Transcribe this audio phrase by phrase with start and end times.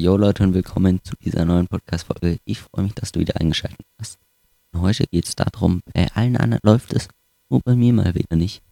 [0.00, 2.38] Jo Leute und willkommen zu dieser neuen Podcast-Folge.
[2.44, 4.20] Ich freue mich, dass du wieder eingeschaltet hast.
[4.72, 7.08] Heute geht es darum, bei allen anderen läuft es,
[7.50, 8.62] nur bei mir mal wieder nicht.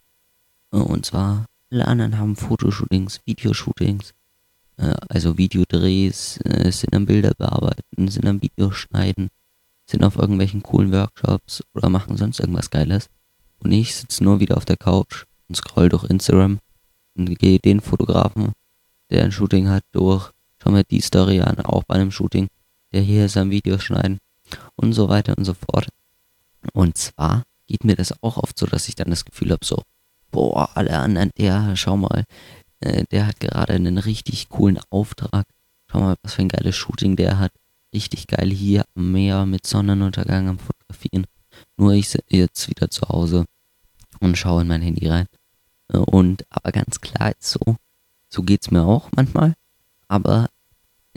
[0.69, 4.13] Und zwar, alle anderen haben Fotoshootings, Videoshootings,
[4.77, 9.27] äh, also Videodrehs, äh, sind am Bilder bearbeiten, sind am Videos schneiden,
[9.85, 13.09] sind auf irgendwelchen coolen Workshops oder machen sonst irgendwas Geiles.
[13.59, 16.59] Und ich sitze nur wieder auf der Couch und scroll durch Instagram
[17.17, 18.53] und gehe den Fotografen,
[19.09, 20.31] der ein Shooting hat, durch
[20.67, 22.49] schau mir die Story an, auch bei einem Shooting,
[22.91, 24.19] der hier ist am Video schneiden
[24.75, 25.87] und so weiter und so fort.
[26.73, 29.81] Und zwar geht mir das auch oft so, dass ich dann das Gefühl habe, so,
[30.29, 32.25] boah, alle anderen, der, schau mal,
[32.81, 35.45] äh, der hat gerade einen richtig coolen Auftrag.
[35.89, 37.53] Schau mal, was für ein geiles Shooting der hat.
[37.93, 41.27] Richtig geil hier am Meer mit Sonnenuntergang am Fotografieren.
[41.77, 43.45] Nur ich sitze jetzt wieder zu Hause
[44.19, 45.27] und schaue in mein Handy rein.
[45.93, 47.77] Äh, und aber ganz klar, so,
[48.27, 49.53] so geht's mir auch manchmal.
[50.09, 50.49] Aber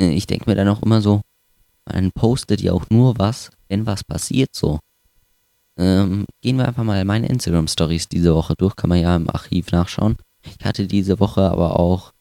[0.08, 1.20] ich denke mir dann auch immer so,
[1.84, 4.78] man postet ja auch nur was, wenn was passiert so.
[5.76, 9.72] Ähm, gehen wir einfach mal meine Instagram-Stories diese Woche durch, kann man ja im Archiv
[9.72, 10.16] nachschauen.
[10.58, 12.12] Ich hatte diese Woche aber auch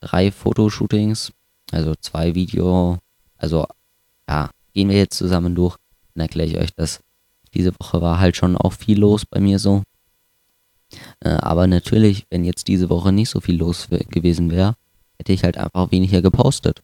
[0.00, 1.32] drei Fotoshootings,
[1.70, 2.98] also zwei Video,
[3.36, 3.66] also
[4.28, 5.76] ja, gehen wir jetzt zusammen durch,
[6.14, 7.00] dann erkläre ich euch das.
[7.54, 9.82] Diese Woche war halt schon auch viel los bei mir so.
[11.20, 14.76] Äh, aber natürlich, wenn jetzt diese Woche nicht so viel los gewesen wäre,
[15.18, 16.82] hätte ich halt einfach weniger gepostet.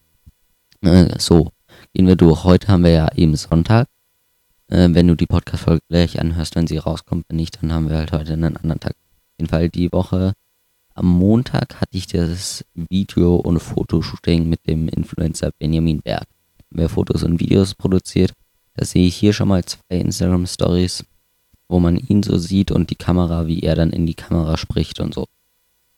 [0.83, 1.51] Äh, so,
[1.93, 2.43] gehen wir durch.
[2.43, 3.87] Heute haben wir ja eben Sonntag.
[4.67, 7.97] Äh, wenn du die Podcast-Folge gleich anhörst, wenn sie rauskommt, wenn nicht, dann haben wir
[7.97, 8.93] halt heute einen anderen Tag.
[8.93, 10.33] Auf jeden Fall die Woche.
[10.95, 16.25] Am Montag hatte ich das Video- und Fotoshooting mit dem Influencer Benjamin Berg.
[16.71, 18.33] Wer Fotos und Videos produziert,
[18.73, 21.05] da sehe ich hier schon mal zwei Instagram-Stories,
[21.69, 24.99] wo man ihn so sieht und die Kamera, wie er dann in die Kamera spricht
[24.99, 25.27] und so.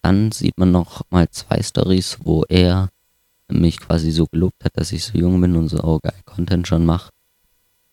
[0.02, 2.90] Dann sieht man noch mal zwei Stories, wo er
[3.50, 6.68] mich quasi so gelobt hat, dass ich so jung bin und so oh, geil Content
[6.68, 7.12] schon mache.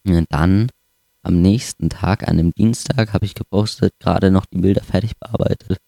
[0.04, 0.68] Dann
[1.22, 5.78] am nächsten Tag, an einem Dienstag, habe ich gepostet, gerade noch die Bilder fertig bearbeitet.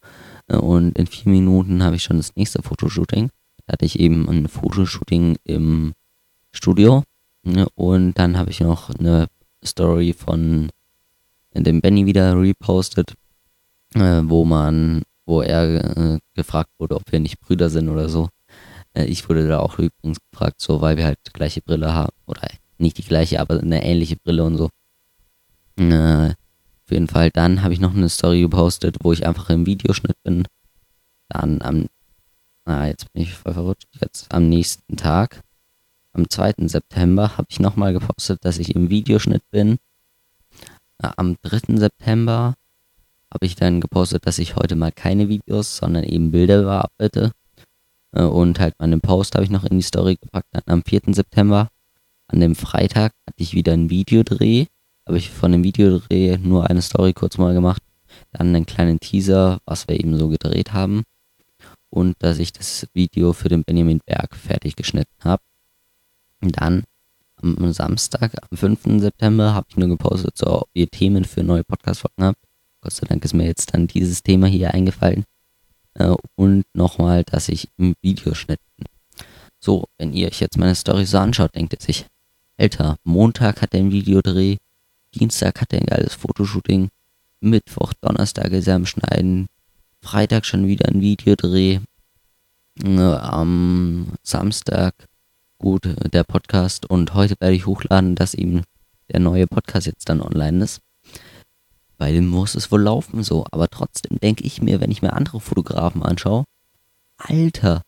[0.49, 3.31] Äh, und in vier Minuten habe ich schon das nächste Fotoshooting.
[3.67, 5.93] Da hatte ich eben ein Fotoshooting im
[6.53, 7.05] Studio.
[7.75, 9.27] Und dann habe ich noch eine
[9.65, 10.71] Story von
[11.55, 13.15] dem Benny wieder repostet,
[13.95, 18.29] äh, wo man, wo er äh, gefragt wurde, ob wir nicht Brüder sind oder so.
[18.95, 22.13] Äh, ich wurde da auch übrigens gefragt, so, weil wir halt gleiche Brille haben.
[22.27, 22.49] Oder
[22.79, 24.71] nicht die gleiche, aber eine ähnliche Brille und so.
[25.79, 27.31] Äh, auf jeden Fall.
[27.31, 30.45] Dann habe ich noch eine Story gepostet, wo ich einfach im Videoschnitt bin.
[31.29, 31.87] Dann am,
[32.65, 33.89] ah, jetzt bin ich voll verrutscht.
[34.01, 35.43] Jetzt am nächsten Tag,
[36.13, 36.55] am 2.
[36.69, 39.79] September, habe ich nochmal gepostet, dass ich im Videoschnitt bin.
[40.99, 41.79] Äh, am 3.
[41.79, 42.55] September
[43.33, 47.33] habe ich dann gepostet, dass ich heute mal keine Videos, sondern eben Bilder bearbeite.
[48.13, 50.49] Äh, und halt meinen Post habe ich noch in die Story gepackt.
[50.53, 51.01] Dann am 4.
[51.09, 51.69] September,
[52.29, 54.67] an dem Freitag, hatte ich wieder ein Videodreh.
[55.07, 57.83] Habe ich von dem Videodreh nur eine Story kurz mal gemacht.
[58.33, 61.03] Dann einen kleinen Teaser, was wir eben so gedreht haben.
[61.91, 65.43] Und dass ich das Video für den Benjamin Berg fertig geschnitten habe.
[66.41, 66.85] Dann
[67.43, 69.01] am Samstag, am 5.
[69.01, 72.39] September, habe ich nur gepostet, so, ob ihr Themen für neue Podcast-Folgen habt.
[72.81, 75.25] Gott sei Dank ist mir jetzt dann dieses Thema hier eingefallen.
[75.95, 78.87] Äh, und nochmal, dass ich im Videoschnitt bin.
[79.59, 82.07] So, wenn ihr euch jetzt meine Story so anschaut, denkt ihr sich,
[82.59, 84.57] Alter, Montag hat er ein Videodreh,
[85.15, 86.89] Dienstag hat er ein geiles Fotoshooting,
[87.41, 89.47] Mittwoch, Donnerstag ist er am Schneiden,
[90.01, 91.81] Freitag schon wieder ein Videodreh,
[92.83, 94.95] äh, am Samstag,
[95.59, 98.63] gut, der Podcast und heute werde ich hochladen, dass eben
[99.13, 100.81] der neue Podcast jetzt dann online ist
[102.11, 103.45] dem muss es wohl laufen so.
[103.51, 106.45] Aber trotzdem denke ich mir, wenn ich mir andere Fotografen anschaue,
[107.19, 107.83] Alter,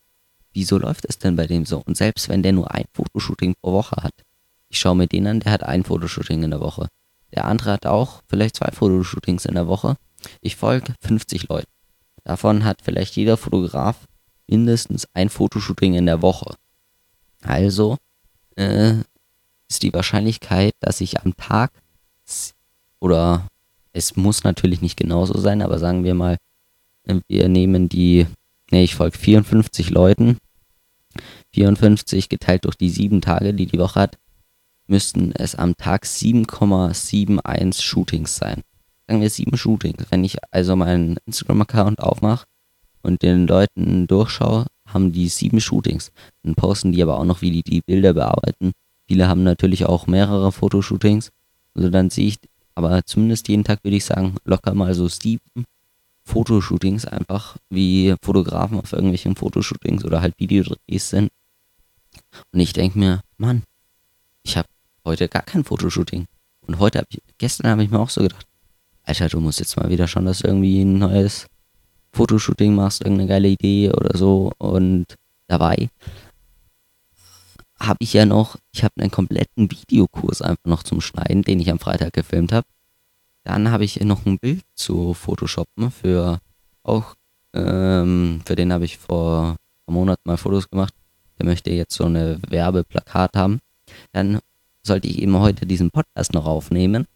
[0.53, 1.83] wieso läuft es denn bei dem so?
[1.85, 4.15] Und selbst wenn der nur ein Fotoshooting pro Woche hat,
[4.69, 6.89] ich schaue mir den an, der hat ein Fotoshooting in der Woche.
[7.33, 9.97] Der andere hat auch vielleicht zwei Fotoshootings in der Woche.
[10.41, 11.71] Ich folge 50 Leuten.
[12.23, 14.07] Davon hat vielleicht jeder Fotograf
[14.47, 16.55] mindestens ein Fotoshooting in der Woche.
[17.43, 17.99] Also
[18.57, 18.95] äh,
[19.69, 21.73] ist die Wahrscheinlichkeit, dass ich am Tag
[23.01, 23.49] oder
[23.95, 26.37] es muss natürlich nicht genauso sein, aber sagen wir mal,
[27.29, 28.27] wir nehmen die,
[28.71, 30.37] ne, ich folge 54 Leuten.
[31.55, 34.19] 54 geteilt durch die sieben Tage, die die Woche hat,
[34.89, 38.63] müssten es am Tag 7,71 Shootings sein.
[39.07, 40.07] Sagen wir sieben Shootings.
[40.11, 42.47] Wenn ich also meinen Instagram-Account aufmache
[43.03, 46.11] und den Leuten durchschaue, haben die sieben Shootings.
[46.43, 48.73] Dann posten die aber auch noch, wie die die Bilder bearbeiten.
[49.07, 51.31] Viele haben natürlich auch mehrere Fotoshootings.
[51.75, 52.39] Also dann sehe ich
[52.75, 55.65] aber zumindest jeden Tag würde ich sagen, locker mal so sieben
[56.25, 61.31] Fotoshootings einfach, wie Fotografen auf irgendwelchen Fotoshootings oder halt Videodrehs sind.
[62.53, 63.63] Und ich denke mir, Mann,
[64.43, 64.69] ich habe
[65.05, 66.27] heute gar kein Fotoshooting.
[66.67, 68.47] Und heute habe ich, gestern habe ich mir auch so gedacht,
[69.03, 71.47] Alter, du musst jetzt mal wieder schauen, dass du irgendwie ein neues
[72.13, 74.53] Fotoshooting machst, irgendeine geile Idee oder so.
[74.59, 75.07] Und
[75.47, 75.91] dabei
[77.87, 81.71] habe ich ja noch, ich habe einen kompletten Videokurs einfach noch zum Schneiden, den ich
[81.71, 82.67] am Freitag gefilmt habe.
[83.45, 86.41] Dann habe ich noch ein Bild zu Photoshoppen für
[86.83, 87.15] auch,
[87.53, 90.95] ähm, für den habe ich vor einem Monat mal Fotos gemacht.
[91.39, 93.61] Der möchte jetzt so eine Werbeplakat haben.
[94.13, 94.39] Dann
[94.83, 97.07] sollte ich eben heute diesen Podcast noch aufnehmen.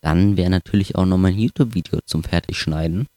[0.00, 3.08] Dann wäre natürlich auch noch mein YouTube-Video zum Fertigschneiden.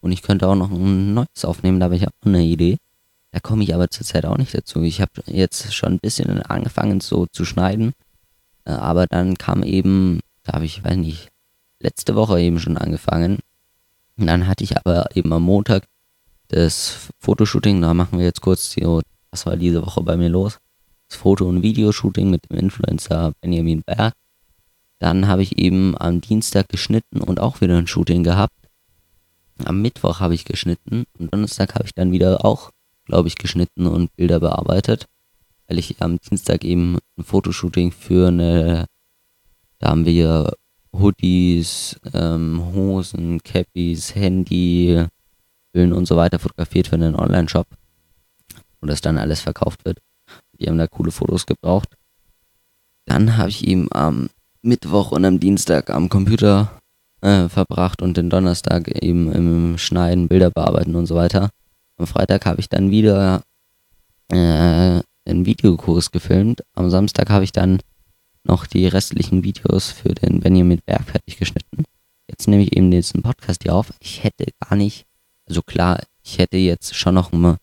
[0.00, 2.78] Und ich könnte auch noch ein neues aufnehmen, da habe ich auch eine Idee.
[3.32, 4.82] Da komme ich aber zurzeit auch nicht dazu.
[4.82, 7.92] Ich habe jetzt schon ein bisschen angefangen so zu schneiden.
[8.64, 11.28] Äh, aber dann kam eben, da habe ich, weiß nicht,
[11.80, 13.38] letzte Woche eben schon angefangen.
[14.18, 15.84] Und dann hatte ich aber eben am Montag
[16.48, 17.80] das Fotoshooting.
[17.80, 18.84] Da machen wir jetzt kurz, die,
[19.30, 20.58] was war diese Woche bei mir los?
[21.08, 24.12] Das Foto- und Videoshooting mit dem Influencer Benjamin Berg.
[24.98, 28.54] Dann habe ich eben am Dienstag geschnitten und auch wieder ein Shooting gehabt.
[29.64, 32.70] Am Mittwoch habe ich geschnitten und Donnerstag habe ich dann wieder auch
[33.06, 35.06] glaube ich, geschnitten und Bilder bearbeitet,
[35.68, 38.86] weil ich am Dienstag eben ein Fotoshooting für eine,
[39.78, 40.52] da haben wir
[40.94, 45.06] Hoodies, ähm, Hosen, Cappies, Handy,
[45.74, 47.66] Hüllen und so weiter fotografiert für einen Online-Shop,
[48.80, 49.98] wo das dann alles verkauft wird.
[50.60, 51.88] Die haben da coole Fotos gebraucht.
[53.06, 54.28] Dann habe ich ihm am
[54.60, 56.78] Mittwoch und am Dienstag am Computer
[57.20, 61.50] äh, verbracht und den Donnerstag eben im Schneiden, Bilder bearbeiten und so weiter.
[62.02, 63.44] Am Freitag habe ich dann wieder
[64.28, 66.64] äh, einen Videokurs gefilmt.
[66.74, 67.78] Am Samstag habe ich dann
[68.42, 71.84] noch die restlichen Videos für den Benjamin Berg fertig geschnitten.
[72.28, 73.92] Jetzt nehme ich eben diesen Podcast hier auf.
[74.00, 75.06] Ich hätte gar nicht,
[75.46, 77.56] also klar, ich hätte jetzt schon noch mal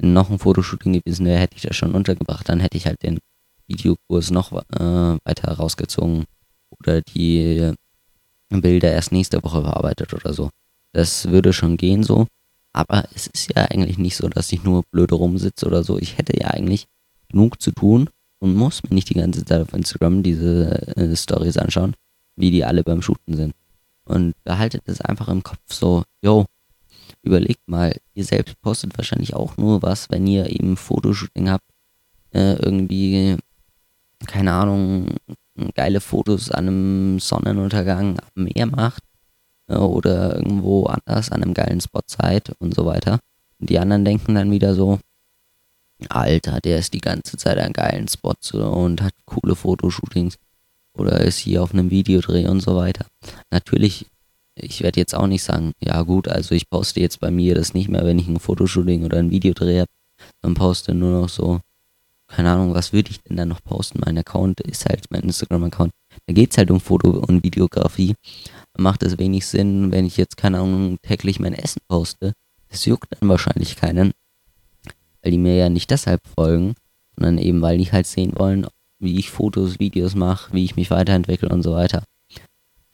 [0.00, 2.48] noch ein Fotoshooting gewesen, wäre, hätte ich das schon untergebracht.
[2.48, 3.18] Dann hätte ich halt den
[3.66, 6.26] Videokurs noch äh, weiter rausgezogen
[6.78, 7.72] oder die
[8.50, 10.50] Bilder erst nächste Woche bearbeitet oder so.
[10.92, 12.28] Das würde schon gehen so.
[12.72, 15.98] Aber es ist ja eigentlich nicht so, dass ich nur blöde rumsitze oder so.
[15.98, 16.86] Ich hätte ja eigentlich
[17.28, 18.08] genug zu tun
[18.38, 21.94] und muss mir nicht die ganze Zeit auf Instagram diese äh, Stories anschauen,
[22.36, 23.54] wie die alle beim Shooten sind.
[24.04, 26.46] Und behaltet es einfach im Kopf so, yo,
[27.22, 31.68] überlegt mal, ihr selbst postet wahrscheinlich auch nur was, wenn ihr eben Fotoshooting habt,
[32.32, 33.36] äh, irgendwie,
[34.26, 35.16] keine Ahnung,
[35.74, 39.02] geile Fotos an einem Sonnenuntergang am Meer macht
[39.70, 43.20] oder irgendwo anders an einem geilen Spot seid und so weiter.
[43.58, 44.98] Und die anderen denken dann wieder so,
[46.08, 50.38] Alter, der ist die ganze Zeit an geilen Spots und hat coole Fotoshootings
[50.94, 53.06] oder ist hier auf einem Videodreh und so weiter.
[53.50, 54.06] Natürlich,
[54.54, 57.74] ich werde jetzt auch nicht sagen, ja gut, also ich poste jetzt bei mir das
[57.74, 59.90] nicht mehr, wenn ich ein Fotoshooting oder ein Videodreh habe,
[60.42, 61.60] dann poste nur noch so,
[62.26, 64.00] keine Ahnung, was würde ich denn da noch posten?
[64.04, 65.92] Mein Account ist halt mein Instagram-Account.
[66.26, 68.14] Da geht es halt um Foto- und Videografie
[68.76, 72.32] macht es wenig Sinn, wenn ich jetzt, keine Ahnung, täglich mein Essen poste.
[72.68, 74.12] Das juckt dann wahrscheinlich keinen,
[75.22, 76.74] weil die mir ja nicht deshalb folgen,
[77.16, 78.66] sondern eben, weil die halt sehen wollen,
[78.98, 82.04] wie ich Fotos, Videos mache, wie ich mich weiterentwickle und so weiter.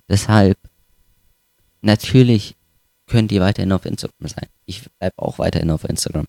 [0.09, 0.57] Deshalb,
[1.83, 2.57] natürlich
[3.07, 4.49] könnt ihr weiterhin auf Instagram sein.
[4.65, 6.27] Ich bleibe auch weiterhin auf Instagram.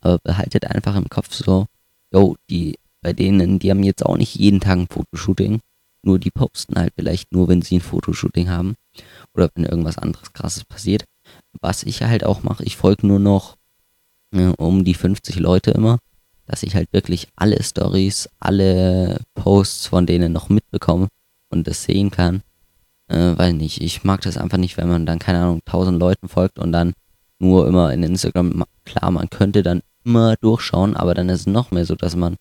[0.00, 1.66] Aber behaltet einfach im Kopf so,
[2.12, 5.60] yo, die, bei denen, die haben jetzt auch nicht jeden Tag ein Fotoshooting.
[6.02, 8.76] Nur die posten halt vielleicht nur, wenn sie ein Fotoshooting haben
[9.34, 11.04] oder wenn irgendwas anderes krasses passiert.
[11.60, 13.56] Was ich halt auch mache, ich folge nur noch
[14.34, 15.98] äh, um die 50 Leute immer,
[16.46, 21.08] dass ich halt wirklich alle Stories, alle Posts von denen noch mitbekomme
[21.50, 22.42] und das sehen kann.
[23.08, 26.28] Äh, weil nicht, ich mag das einfach nicht, wenn man dann, keine Ahnung, 1000 Leuten
[26.28, 26.92] folgt und dann
[27.38, 31.70] nur immer in Instagram, klar, man könnte dann immer durchschauen, aber dann ist es noch
[31.70, 32.36] mehr so, dass man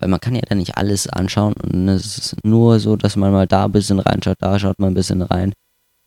[0.00, 3.32] weil man kann ja dann nicht alles anschauen und es ist nur so, dass man
[3.32, 5.52] mal da ein bisschen reinschaut, da schaut man ein bisschen rein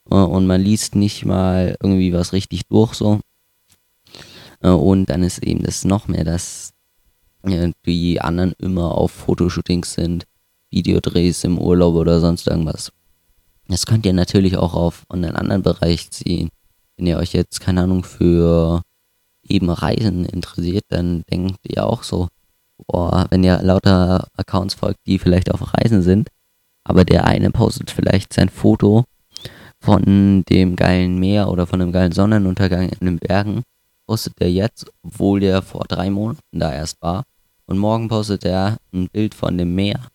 [0.09, 3.19] und man liest nicht mal irgendwie was richtig durch so.
[4.61, 6.73] Äh, und dann ist eben das noch mehr, dass
[7.43, 10.25] äh, die anderen immer auf Fotoshootings sind,
[10.71, 12.91] Videodrehs im Urlaub oder sonst irgendwas.
[13.67, 16.49] Das könnt ihr natürlich auch auf einen anderen Bereich ziehen.
[16.97, 18.81] Wenn ihr euch jetzt, keine Ahnung, für
[19.43, 22.27] eben Reisen interessiert, dann denkt ihr auch so,
[22.87, 26.29] boah, wenn ihr lauter Accounts folgt, die vielleicht auf Reisen sind,
[26.83, 29.05] aber der eine postet vielleicht sein Foto
[29.83, 33.63] von dem geilen Meer oder von dem geilen Sonnenuntergang in den Bergen,
[34.07, 37.25] postet er jetzt, obwohl der vor drei Monaten da erst war.
[37.65, 40.07] Und morgen postet er ein Bild von dem Meer.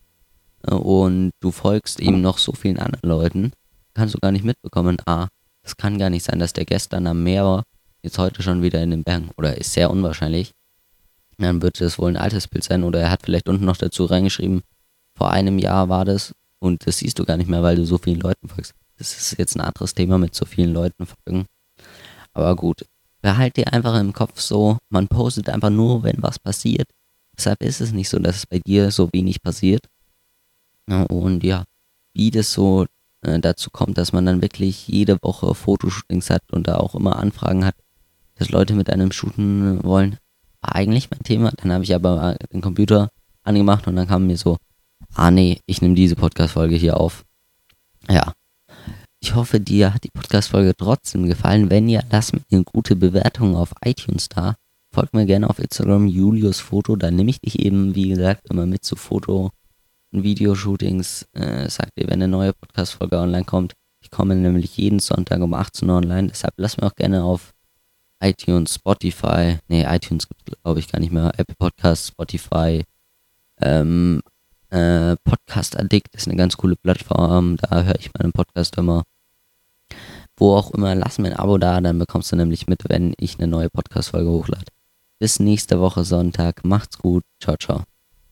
[0.67, 3.51] Und du folgst eben noch so vielen anderen Leuten,
[3.93, 5.27] kannst du gar nicht mitbekommen, ah,
[5.61, 7.63] es kann gar nicht sein, dass der gestern am Meer war,
[8.01, 9.29] jetzt heute schon wieder in den Bergen.
[9.37, 10.51] Oder ist sehr unwahrscheinlich.
[11.37, 14.05] dann wird es wohl ein altes Bild sein oder er hat vielleicht unten noch dazu
[14.05, 14.61] reingeschrieben,
[15.15, 17.99] vor einem Jahr war das und das siehst du gar nicht mehr, weil du so
[17.99, 18.73] vielen Leuten folgst.
[18.99, 21.45] Das ist jetzt ein anderes Thema mit so vielen Leuten folgen.
[22.33, 22.85] Aber gut,
[23.21, 26.89] behalte dir einfach im Kopf so, man postet einfach nur, wenn was passiert.
[27.35, 29.87] Deshalb ist es nicht so, dass es bei dir so wenig passiert.
[30.87, 31.63] Und ja,
[32.13, 32.85] wie das so
[33.21, 37.17] äh, dazu kommt, dass man dann wirklich jede Woche Fotoshootings hat und da auch immer
[37.17, 37.75] Anfragen hat,
[38.35, 40.17] dass Leute mit einem shooten wollen,
[40.61, 41.51] war eigentlich mein Thema.
[41.51, 43.09] Dann habe ich aber den Computer
[43.43, 44.57] angemacht und dann kam mir so,
[45.13, 47.23] ah nee, ich nehme diese Podcast-Folge hier auf.
[48.09, 48.33] Ja.
[49.21, 51.69] Ich hoffe, dir hat die Podcast-Folge trotzdem gefallen.
[51.69, 54.55] Wenn ja, lass mir eine gute Bewertung auf iTunes da.
[54.91, 58.65] Folgt mir gerne auf Instagram Julius Foto, dann nehme ich dich eben, wie gesagt, immer
[58.65, 59.51] mit zu Foto-
[60.11, 61.27] und Videoshootings.
[61.33, 63.73] Äh, sagt dir, wenn eine neue Podcast-Folge online kommt.
[64.01, 67.53] Ich komme nämlich jeden Sonntag um 18 Uhr online, deshalb lass mir auch gerne auf
[68.21, 72.83] iTunes, Spotify, nee, iTunes gibt glaube ich gar nicht mehr, Apple Podcasts, Spotify,
[73.61, 74.21] ähm,
[74.69, 79.03] äh, Podcast Addict ist eine ganz coole Plattform, da höre ich meinen Podcast immer.
[80.37, 83.39] Wo auch immer, lass mir ein Abo da, dann bekommst du nämlich mit, wenn ich
[83.39, 84.71] eine neue Podcast-Folge hochlade.
[85.19, 86.63] Bis nächste Woche Sonntag.
[86.63, 87.25] Macht's gut.
[87.41, 87.83] Ciao, ciao.